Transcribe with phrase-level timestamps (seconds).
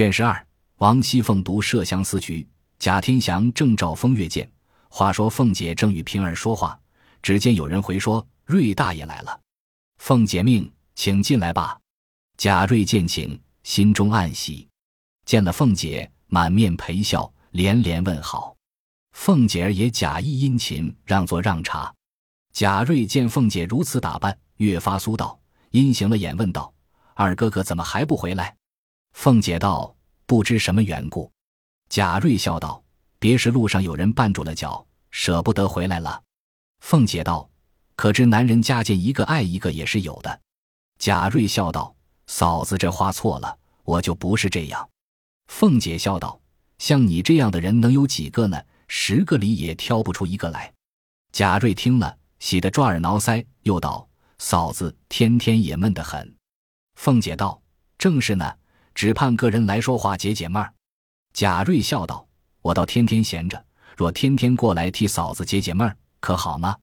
[0.00, 0.46] 卷十二，
[0.78, 4.50] 王熙凤读麝香司局，贾天祥正照风月见。
[4.88, 6.80] 话说凤姐正与平儿说话，
[7.20, 9.38] 只见有人回说：“瑞大爷来了。”
[10.00, 11.78] 凤姐命：“请进来吧。”
[12.38, 14.66] 贾瑞见请，心中暗喜，
[15.26, 18.56] 见了凤姐，满面陪笑，连连问好。
[19.12, 21.94] 凤姐儿也假意殷勤，让座让茶。
[22.54, 25.38] 贾瑞见凤姐如此打扮，越发苏道，
[25.72, 26.72] 阴行了眼，问道
[27.12, 28.56] ：“二哥哥怎么还不回来？”
[29.22, 29.94] 凤姐道
[30.24, 31.30] ：“不知什么缘故。”
[31.90, 32.82] 贾瑞笑道
[33.20, 36.22] ：“别是路上有人绊住了脚，舍不得回来了。”
[36.80, 37.46] 凤姐道
[37.96, 40.40] ：“可知男人家见一个爱一个也是有的。”
[40.98, 41.94] 贾瑞笑道
[42.28, 44.88] ：“嫂子这话错了，我就不是这样。”
[45.48, 46.40] 凤姐笑道
[46.80, 48.58] ：“像你这样的人能有几个呢？
[48.88, 50.72] 十个里也挑不出一个来。”
[51.30, 54.08] 贾瑞听了，喜得抓耳挠腮，又道
[54.40, 56.34] ：“嫂子天天也闷得很。”
[56.96, 57.60] 凤姐道
[57.98, 58.50] ：“正是呢。”
[58.94, 60.72] 只盼个人来说话解解闷儿。
[61.32, 62.26] 贾瑞笑道
[62.62, 63.64] ：“我倒天天闲着，
[63.96, 66.76] 若天天过来替嫂子解解闷儿，可好吗？”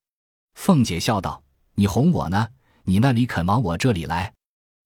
[0.56, 1.44] 凤姐笑道
[1.76, 2.48] ：“你哄我呢？
[2.84, 4.34] 你那里肯往我这里来？”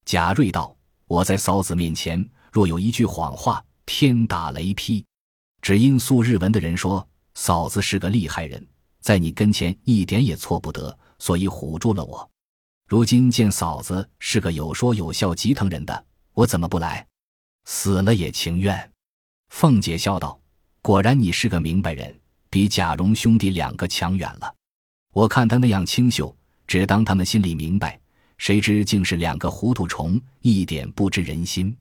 [0.04, 5.06] 贾瑞道：“我在嫂子面前，若有一句谎话，天打雷劈。
[5.62, 8.68] 只因素日闻的人说嫂子是个厉害人，
[9.00, 12.28] 在你跟前一点也错不得，所以唬住了我。
[12.88, 17.06] 如今见嫂子是个有说有笑、极疼人的，我怎么不来？”
[17.66, 18.92] 死了也情愿，
[19.50, 20.40] 凤姐笑道
[20.82, 24.54] ：“果然你是个明白人，比贾蓉兄弟两个强远了。
[25.14, 26.36] 我看他那样清秀，
[26.68, 28.00] 只当他们心里明白，
[28.38, 31.76] 谁知竟是两个糊涂虫，一点不知人心。”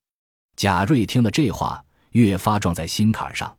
[0.57, 3.57] 贾瑞听了这话，越发撞在心坎上，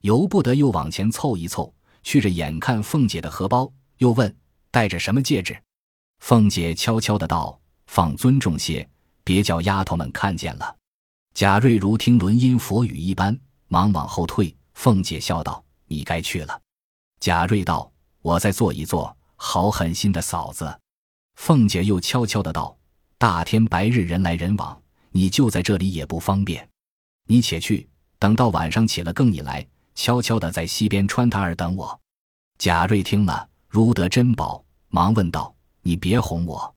[0.00, 4.34] 由不得又往前凑一凑，去着眼看凤姐的荷包，又问
[4.70, 5.60] ：“戴着什么戒指？”
[6.20, 8.88] 凤姐悄悄的道：“放尊重些，
[9.22, 10.76] 别叫丫头们看见了。”
[11.34, 14.54] 贾瑞如听轮音佛语一般，忙往后退。
[14.74, 16.60] 凤姐笑道：“你该去了。”
[17.20, 17.90] 贾瑞道
[18.22, 20.78] ：“我再坐一坐。”好狠心的嫂子。
[21.36, 22.76] 凤姐又悄悄的道
[23.16, 24.78] ：“大天白日人来人往，
[25.12, 26.68] 你就在这里也不方便。
[27.26, 31.98] 你且去，等到晚上起了更，你来悄悄的在西边穿堂儿等我。”
[32.58, 36.74] 贾瑞听了，如得珍宝，忙问道：“你别哄我，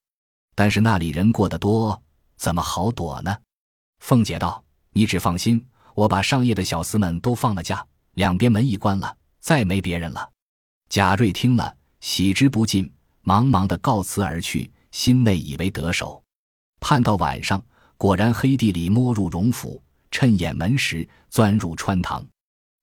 [0.55, 2.01] 但是那里人过得多，
[2.37, 3.35] 怎么好躲呢？”
[4.03, 5.65] 凤姐道：“你只放心，
[5.95, 10.29] 我把上夜的小厮们都放了假，两边门一关了，再没别人了。”
[10.91, 12.91] 贾瑞听了，喜之不尽，
[13.21, 16.21] 忙忙的告辞而去，心内以为得手。
[16.81, 17.63] 盼到晚上，
[17.95, 19.81] 果然黑地里摸入荣府，
[20.11, 22.27] 趁掩门时钻入穿堂，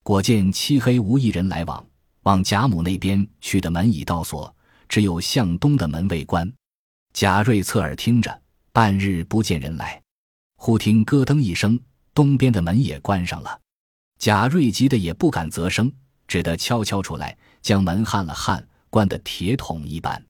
[0.02, 1.86] 果见漆黑无一人来往，
[2.22, 4.56] 往贾母那边去的门已倒锁，
[4.88, 6.50] 只有向东的门未关。
[7.12, 8.40] 贾瑞侧耳听着，
[8.72, 9.99] 半日不见人来。
[10.62, 11.80] 忽听咯噔一声，
[12.12, 13.58] 东边的门也关上了。
[14.18, 15.90] 贾瑞急得也不敢啧声，
[16.28, 20.22] 只得悄悄出来，将门焊了焊，关得铁桶一般。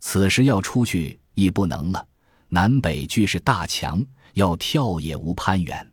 [0.00, 2.08] 此时要出去亦不能了，
[2.48, 5.92] 南北俱是大墙，要跳也无攀援。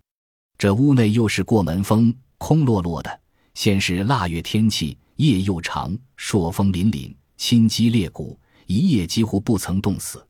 [0.58, 3.20] 这屋内又是过门风，空落落的。
[3.54, 10.26] 先是腊月天气，夜又长，朔风凛凛，侵肌裂骨，一夜几乎不曾冻死。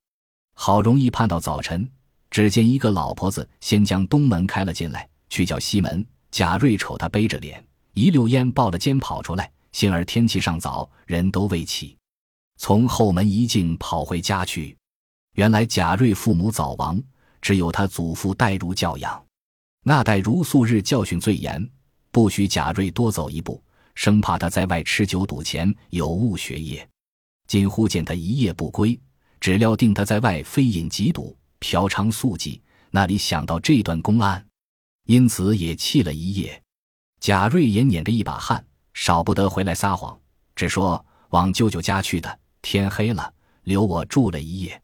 [0.55, 1.87] 好容易盼到早晨。
[2.33, 6.03] 只见一个老婆子先将东门开了进来，去叫西门。
[6.31, 7.63] 贾瑞瞅他背着脸，
[7.93, 9.51] 一溜烟抱了肩跑出来。
[9.71, 11.95] 幸而天气尚早，人都未起，
[12.57, 14.75] 从后门一进，跑回家去。
[15.35, 16.99] 原来贾瑞父母早亡，
[17.39, 19.23] 只有他祖父代如教养。
[19.83, 21.69] 那代如素日教训最严，
[22.09, 23.63] 不许贾瑞多走一步，
[23.93, 26.87] 生怕他在外吃酒赌钱，有误学业。
[27.45, 28.99] 今忽见他一夜不归，
[29.39, 31.37] 只料定他在外非饮即赌。
[31.63, 32.59] 嫖娼宿妓，
[32.91, 34.45] 那里想到这段公案，
[35.05, 36.61] 因此也气了一夜。
[37.21, 38.63] 贾瑞也捻着一把汗，
[38.93, 40.19] 少不得回来撒谎，
[40.57, 42.39] 只说往舅舅家去的。
[42.61, 44.79] 天黑了，留我住了一夜。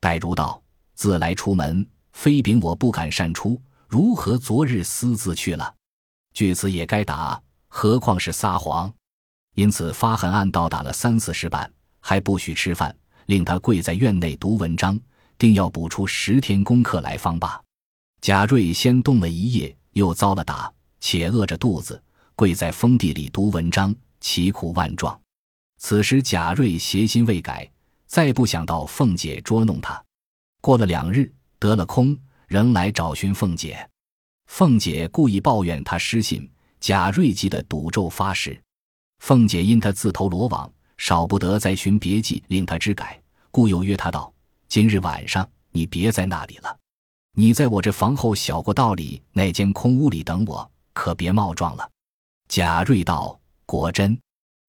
[0.00, 0.62] 黛如道
[0.96, 5.74] ：“自来出门，非禀我不敢擅出，如何昨日私自去了？
[6.32, 7.38] 据此也该打，
[7.68, 8.90] 何况是撒谎？
[9.54, 14.98] 因此发狠暗道打了三四十板，还不许吃饭，令他跪在院内读文章。”
[15.38, 17.60] 定要补出十天功课来方罢。
[18.20, 22.02] 贾瑞先冻了一夜，又遭了打，且饿着肚子，
[22.34, 25.18] 跪在封地里读文章，奇苦万状。
[25.78, 27.70] 此时贾瑞邪心未改，
[28.06, 30.02] 再不想到凤姐捉弄他。
[30.60, 32.16] 过了两日，得了空，
[32.46, 33.88] 仍来找寻凤姐。
[34.46, 36.50] 凤姐故意抱怨他失信，
[36.80, 38.60] 贾瑞急得赌咒发誓。
[39.18, 43.20] 凤姐因他自投罗网，少不得再寻别计令他知改，
[43.50, 44.33] 故又约他道。
[44.74, 46.76] 今日晚上你别在那里了，
[47.36, 51.88] 你在我这房后小过道里那间空屋里等我，可别冒撞了。”
[52.50, 54.18] 贾瑞道：“果真。”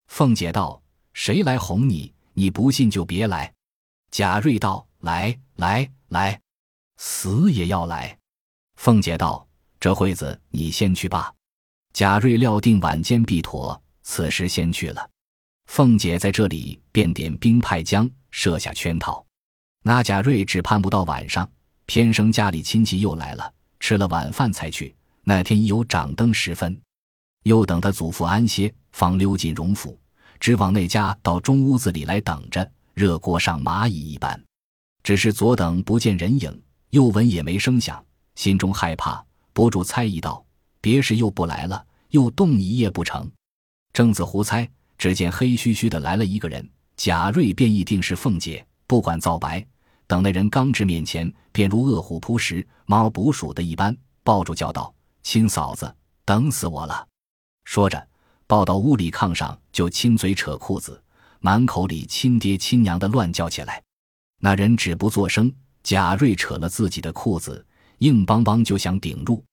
[0.05, 0.79] 凤姐道
[1.13, 2.13] ：“谁来哄你？
[2.33, 3.51] 你不信就别来。”
[4.13, 6.39] 贾瑞道：“来来来，
[6.97, 8.15] 死也要来。”
[8.77, 9.47] 凤姐道
[9.81, 11.33] ：“这会子你先去吧。”
[11.93, 15.09] 贾瑞料定晚间必妥，此时先去了。
[15.65, 19.24] 凤姐在这里便点兵派将，设下圈套。
[19.87, 21.47] 那贾瑞只盼不到晚上，
[21.85, 24.95] 偏生家里亲戚又来了，吃了晚饭才去。
[25.23, 26.75] 那天已有掌灯时分，
[27.43, 29.95] 又等他祖父安歇，方溜进荣府，
[30.39, 34.43] 只往那家到中屋子里来等着，热锅上蚂蚁一般。
[35.03, 36.59] 只是左等不见人影，
[36.89, 38.03] 右闻也没声响，
[38.33, 39.23] 心中害怕，
[39.53, 40.43] 不住猜疑道
[40.81, 43.31] ：“别时又不来了，又冻一夜不成？”
[43.93, 44.67] 正自胡猜。
[44.97, 46.67] 只见黑黢黢的来了一个人，
[46.97, 49.63] 贾瑞便一定是凤姐，不管皂白。
[50.07, 54.93] 等那人刚至面前，便如饿虎扑食、猫捕鼠的一般，抱住叫道
[55.23, 55.93] ：“亲嫂子，
[56.23, 57.07] 等死我了！”
[57.65, 58.07] 说着，
[58.45, 61.01] 抱到屋里炕上，就亲嘴扯裤子，
[61.39, 63.81] 满口里亲爹亲娘的乱叫起来。
[64.39, 67.65] 那人止不作声，贾瑞扯了自己的裤子，
[67.99, 69.43] 硬邦邦就想顶入。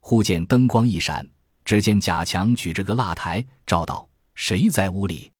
[0.00, 1.26] 忽见灯光一闪，
[1.64, 4.06] 只见贾强举着个蜡台，照道。
[4.34, 5.30] 谁在屋里？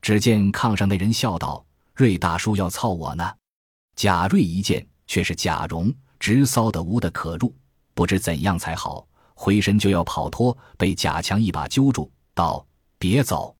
[0.00, 3.30] 只见炕上那人笑道：“瑞大叔要操我呢。”
[3.96, 7.52] 贾瑞一见，却是贾蓉，直骚得无的可入，
[7.94, 12.64] 不知怎样才好，回身就要跑脱，被贾强一把揪住，道
[12.98, 13.56] ：“别走！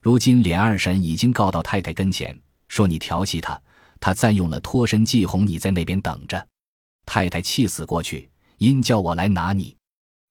[0.00, 2.36] 如今连二婶已经告到太太跟前，
[2.68, 3.60] 说你调戏她，
[4.00, 6.48] 她暂用了脱身计哄你在那边等着。
[7.06, 9.76] 太太气死过去，因叫我来拿你，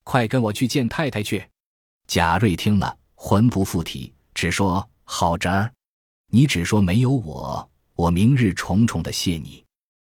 [0.04, 1.48] 快跟我去见太太去。”
[2.08, 2.98] 贾瑞听了。
[3.16, 5.72] 魂不附体，只说好侄儿，
[6.28, 9.64] 你只说没有我，我明日重重的谢你。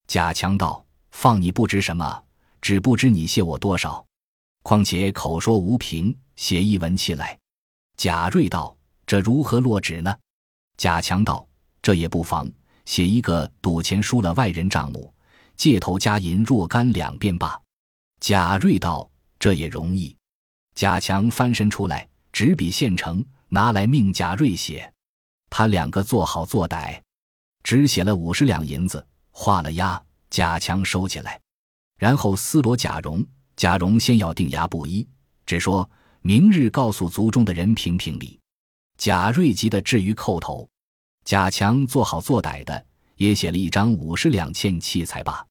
[0.06, 2.22] 贾强道：“放你不知什么，
[2.60, 4.04] 只不知你谢我多少。
[4.62, 7.38] 况且口说无凭，写一文起来。”
[7.96, 8.76] 贾瑞道
[9.06, 10.16] ：“这如何落纸呢？”
[10.76, 11.46] 贾强道
[11.82, 12.50] ：“这也不妨，
[12.84, 15.12] 写一个赌钱输了外人账目，
[15.56, 17.60] 借头加银若干两便罢。”
[18.20, 19.08] 贾瑞道
[19.38, 20.16] ：“这也容易。”
[20.74, 22.08] 贾强翻身出来。
[22.30, 24.92] 纸笔现成，拿来命贾瑞写。
[25.50, 27.00] 他两个做好做歹，
[27.68, 30.02] 只写了五十两银子，画了押。
[30.30, 31.38] 贾强收起来，
[31.98, 33.22] 然后撕罗贾蓉。
[33.56, 35.06] 贾蓉先要定衙布衣，
[35.44, 35.86] 只说
[36.22, 38.40] 明日告诉族中的人评评理。
[38.96, 40.66] 贾瑞急得至于叩头。
[41.26, 42.82] 贾强做好做歹的，
[43.16, 45.46] 也写了一张五十两欠器才罢。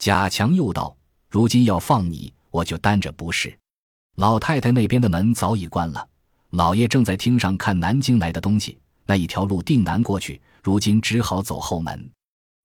[0.00, 0.96] 贾强又道
[1.30, 3.56] ：“如今要放你，我就担着不是。
[4.16, 6.08] 老太太那边的门早已关了。”
[6.50, 8.76] 老爷正在厅上看南京来的东西，
[9.06, 12.10] 那一条路定难过去，如今只好走后门。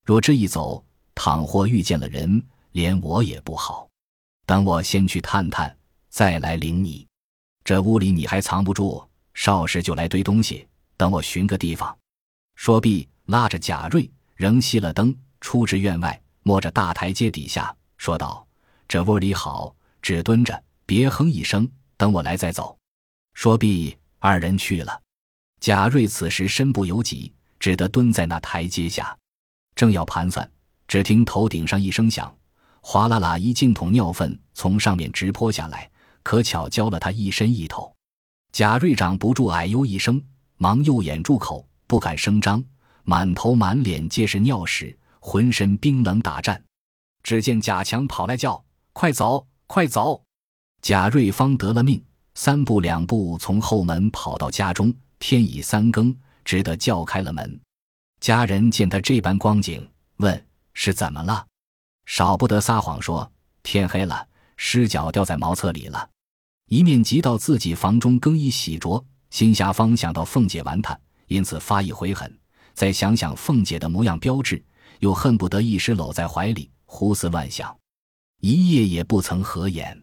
[0.06, 0.84] 若这一走，
[1.16, 2.42] 倘或遇见了人，
[2.72, 3.90] 连我也不好。
[4.46, 5.76] 等我先去探探，
[6.10, 7.06] 再来领你。
[7.64, 10.66] 这屋里你还藏不住，少时就来堆东西。
[10.96, 11.96] 等我寻个地方。
[12.56, 18.48] 说毕，拉着贾瑞，仍熄了灯，出至院外，摸着大台阶底下，说道
[18.88, 21.70] ：“这屋里好，只蹲着，别哼一声。
[21.98, 22.78] 等我来再走。”
[23.34, 25.02] 说毕，二人去了。
[25.60, 29.18] 贾瑞此时身不由己，只得蹲在那台阶下，
[29.76, 30.50] 正要盘算，
[30.88, 32.34] 只听头顶上一声响，
[32.82, 35.90] 哗啦啦一净桶尿粪从上面直泼下来，
[36.24, 37.94] 可巧浇了他一身一头。
[38.52, 40.22] 贾瑞长不住哎呦一声，
[40.58, 42.64] 忙右眼住口，不敢声张，
[43.04, 46.64] 满头满脸皆是尿屎，浑身冰冷打颤。
[47.24, 50.24] 只见贾强跑来叫：“快走，快走！”
[50.82, 52.02] 贾瑞方得了命。
[52.36, 56.16] 三步两步从后门跑到家中，天已三更，
[56.48, 57.60] 只得叫开了门。
[58.22, 59.86] 家人见他这般光景，
[60.16, 61.46] 问是怎么了，
[62.06, 63.30] 少不得撒谎说
[63.64, 64.26] 天黑了，
[64.56, 66.10] 尸脚掉在茅厕里了。
[66.70, 72.34] 一面急到自己房中更衣洗濯，心下方想到凤姐玩他，因此发一回狠。
[72.74, 74.64] 再想想凤姐的模样标致，
[75.00, 77.78] 又恨不得一时搂在怀里，胡思乱想，
[78.40, 80.02] 一夜也不曾合眼。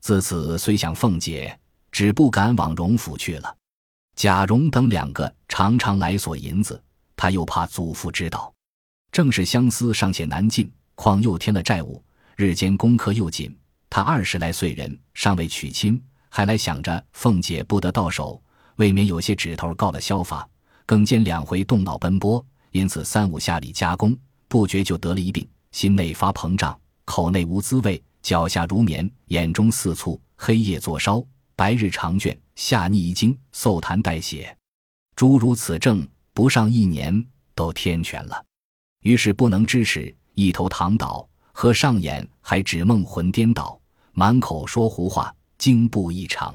[0.00, 1.56] 自此虽想凤姐。
[1.92, 3.56] 只不敢往荣府去了。
[4.16, 6.82] 贾蓉等两个常常来索银子，
[7.14, 8.50] 他又怕祖父知道。
[9.12, 12.02] 正是相思尚且难尽，况又添了债务，
[12.34, 13.54] 日间功课又紧。
[13.90, 18.42] 他二十来岁人，尚未娶亲，还来想着凤姐不得到手，
[18.76, 20.48] 未免有些指头告了消法。
[20.86, 24.16] 更兼两回动脑奔波，因此三五下里加工，
[24.48, 31.22] 不觉就得了一病，心内发膨胀，口内无滋味，脚下如棉，眼中似醋，黑夜作烧。
[31.56, 34.54] 白日长倦，下逆遗精，嗽痰带血，
[35.16, 38.44] 诸如此症，不上一年都天全了。
[39.02, 43.80] 于是不能支持，一头躺倒，合上眼还指梦魂颠倒，
[44.12, 46.54] 满口说胡话，惊怖异常。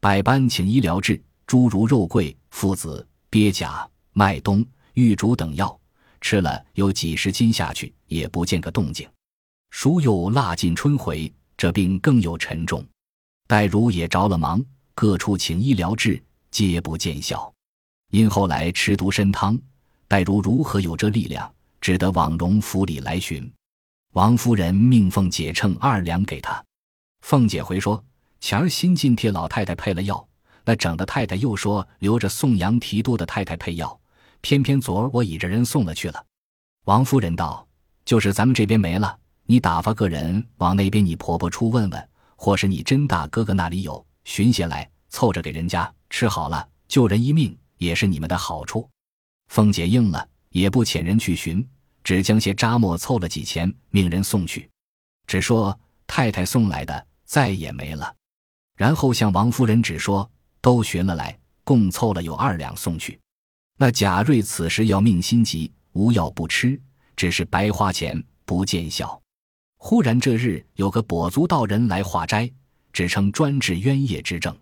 [0.00, 4.62] 百般请医疗治，诸如肉桂、附子、鳖甲、麦冬、
[4.92, 5.80] 玉竹等药，
[6.20, 9.08] 吃了有几十斤下去，也不见个动静。
[9.70, 12.84] 孰有腊尽春回，这病更有沉重。
[13.46, 17.52] 黛如也着了忙，各处请医疗治，皆不见效。
[18.10, 19.58] 因后来吃独参汤，
[20.08, 21.50] 黛如如何有这力量？
[21.80, 23.48] 只得往荣府里来寻。
[24.14, 26.64] 王夫人命凤姐称二两给他。
[27.20, 28.02] 凤姐回说：
[28.40, 30.26] 前儿新进替老太太配了药，
[30.64, 33.96] 那整的太太又说留着送羊提督的太太配药，
[34.40, 36.24] 偏偏昨儿我倚着人送了去了。
[36.86, 37.64] 王夫人道：
[38.04, 47.56] 就是咱们这边没了，你打发个人往那边你婆婆处问问，或是你甄大哥哥那里有，寻些来凑着给人家吃好了，救人一命。
[47.78, 48.88] 也是你们的好处，
[49.48, 51.62] 凤姐应了，也不遣人去寻，
[52.02, 54.66] 只将些渣末凑了几钱，命人送去，
[55.26, 58.16] 只说太太送来的再也没了。
[58.78, 60.26] 然后向王夫人只说
[60.62, 63.20] 都寻了来，共凑了有二两送去。
[63.76, 66.80] 那贾瑞此时要命心急，无药不吃，
[67.14, 69.20] 只是白花钱，不见效。
[69.76, 72.50] 忽然这日有个跛足道人来化斋，
[72.92, 74.56] 只称专治冤业之症。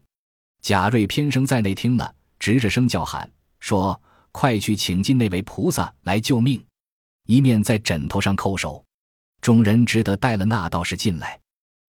[0.60, 2.14] 贾瑞偏生在内听了。
[2.36, 3.98] 直着声叫喊，说
[4.30, 6.62] ：“快去请进那位菩萨来救命！”
[7.26, 8.84] 一面在枕头上叩首。
[9.40, 11.40] 众人只得带了那道士进来。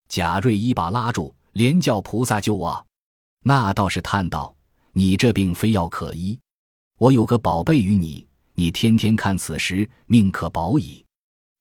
[0.08, 2.86] 贾瑞一把拉住，连叫菩萨救我。
[3.44, 4.56] 那道士叹道
[4.94, 6.40] ：“你这病非药可医，
[7.00, 11.04] 我有个宝贝与你，你天天看此时，命可保矣。”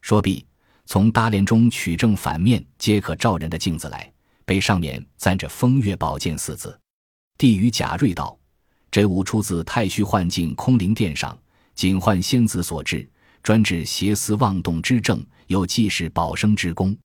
[0.03, 0.47] 说毕，
[0.87, 4.13] 从搭帘中取正反面皆可照人的镜子来，
[4.45, 6.79] 背上面簪着“风月宝剑”四字。
[7.39, 8.39] 递与贾瑞道。
[8.91, 11.37] 这物出自太虚幻境空灵殿上，
[11.75, 13.11] 仅幻仙子所制，
[13.43, 16.97] 专治邪思妄动之症，有济世保生之功。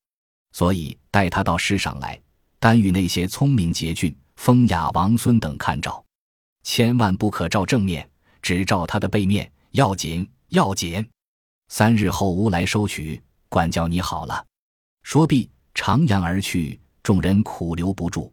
[0.52, 2.22] 所以带他到世上来，
[2.60, 6.06] 单与那些聪明捷俊、风雅王孙等看照，
[6.64, 8.08] 千万不可照正面，
[8.40, 11.04] 只照他的背面，要紧要紧。
[11.70, 13.20] 三日后吾来收取，
[13.50, 14.46] 管教你好了。
[15.04, 18.32] 说毕，长徉而去，众人苦留不住。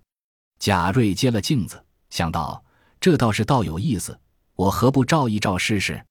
[0.58, 2.62] 贾瑞接了镜子，想到。
[2.98, 4.18] 这倒是倒有意思，
[4.54, 6.04] 我何不照一照试试？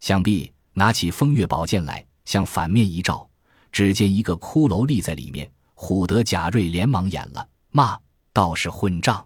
[0.00, 3.28] 想必拿起风月宝剑来，向反面一照，
[3.70, 8.00] 只见一个骷髅立在里面，唬得贾瑞连忙掩了，骂
[8.32, 9.24] 道是混账，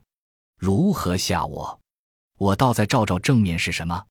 [0.59, 1.81] 如何吓我？
[2.39, 4.05] 我倒再照照正面是什么？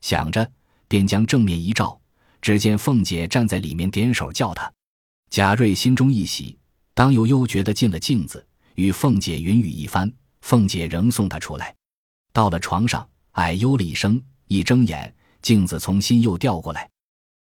[0.00, 0.50] 想着，
[0.88, 1.98] 便将正面一照，
[2.42, 4.70] 只见凤姐站在里面，点手叫他。
[5.30, 6.58] 贾瑞心中一喜，
[6.92, 8.44] 当又又觉得进了镜子，
[8.74, 11.74] 与凤姐云雨一番，凤姐仍送他出来。
[12.32, 16.90] 到了床上，哎呦了一声，一睁眼，镜子从心又掉过来，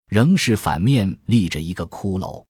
[0.08, 2.46] 仍是反面立着一个骷髅。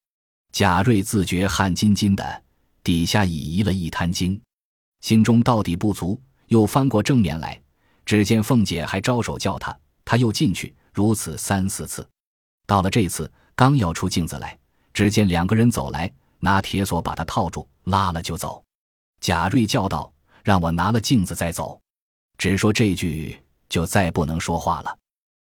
[0.52, 2.44] 贾瑞自觉汗津津的，
[2.84, 4.40] 底下已移了一滩精，
[5.00, 7.60] 心中到底不足，又翻过正面来，
[8.06, 12.06] 只见凤姐还招手叫他，他又进去，如此三四次。
[12.72, 14.58] 到了这次，刚要出镜子来，
[14.94, 16.10] 只见两个人走来，
[16.40, 18.64] 拿铁锁把他套住，拉了就走。
[19.20, 20.10] 贾瑞叫道
[20.42, 21.78] ：“让我拿了镜子再走。”
[22.40, 23.38] 只说这句，
[23.68, 24.98] 就再不能说话了。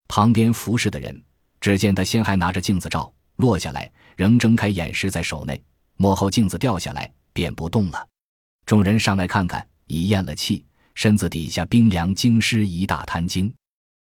[0.10, 1.24] 旁边服侍的人，
[1.62, 5.64] 只见他先还拿着镜子照，落下来，仍睁开眼时在手内，
[5.96, 8.06] 幕后镜子掉下来，便不动了。
[8.66, 13.50] 众人上来看看，已咽了气，身子底下冰凉惊湿一大滩精，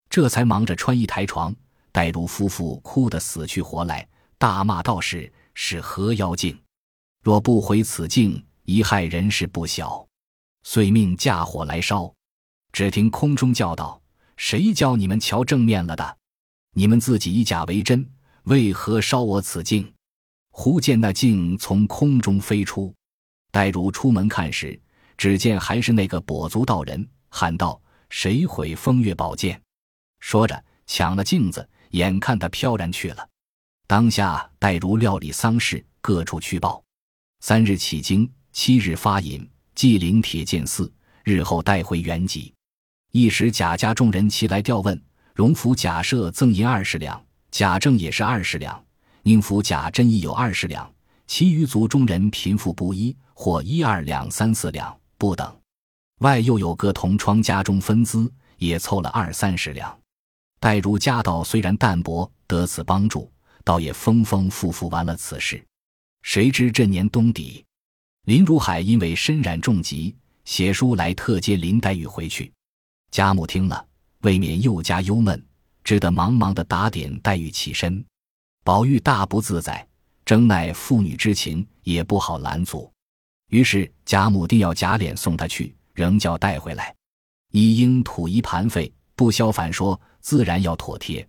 [0.09, 1.53] 这才忙着穿衣抬床。
[1.91, 6.57] 戴如夫妇哭得死去活来，大骂道士是何妖精，
[7.21, 10.07] 若不回此境，贻害人世不小，
[10.63, 12.13] 遂命架火来烧。
[12.71, 13.99] 只听空中叫道
[14.37, 16.17] ：“谁教你们瞧正面了的？
[16.75, 18.07] 你们自己以假为真，
[18.43, 19.91] 为何烧我此镜？”
[20.51, 22.93] 忽见那镜从空中飞出，
[23.49, 24.79] 黛如出门看时，
[25.17, 29.59] 只见还是那个跛足道人，喊道：“谁毁风月宝剑？”
[30.19, 33.27] 说着抢了镜子，眼看他飘然去了。
[33.87, 36.83] 当下待如料理丧事，各处去报。
[37.41, 40.91] 三日起经，七日发引，祭灵铁剑寺，
[41.23, 42.53] 日后带回原籍。
[43.11, 45.01] 一时贾家众人齐来调问，
[45.33, 47.19] 荣府贾赦赠银二十两，
[47.49, 48.83] 贾政也是二十两，
[49.23, 50.87] 宁府贾珍亦有二十两，
[51.25, 55.59] 其余族中人贫富不一，或一二两、三四两不等。
[56.19, 59.98] 外又有个同窗家中分资，也凑了二三十两。
[60.59, 63.31] 黛如家道虽然淡薄，得此帮助，
[63.63, 65.63] 倒也丰丰富富完了此事。
[66.21, 67.65] 谁知这年冬底，
[68.25, 70.13] 林如海因为身染重疾，
[70.43, 72.51] 写书来特接林黛玉回去。
[73.09, 73.85] 贾母听了，
[74.21, 75.41] 未免又加忧闷，
[75.83, 78.03] 只得忙忙的打点黛玉起身。
[78.65, 79.87] 宝玉大不自在，
[80.25, 82.91] 争奈父女之情，也不好拦阻。
[83.47, 86.93] 于是贾母定要贾琏送他去，仍叫带回来。
[87.51, 91.27] 一应土一盘费，不消反说，自然要妥帖。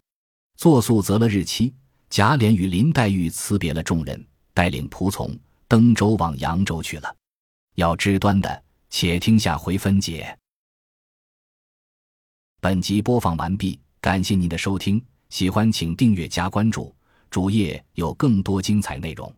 [0.56, 1.74] 作速择了日期，
[2.08, 7.12] 贾琏与林黛玉辞别了众人，带领仆从登舟往扬州去了。
[7.74, 10.38] 要知端的，且听下回分解。
[12.60, 16.94] 本集播放完毕，感谢您的收听，喜欢请订阅加关注，
[17.28, 19.34] 主页有更多精彩内容。